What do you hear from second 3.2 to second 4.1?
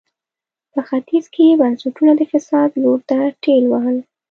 ټېل وهل.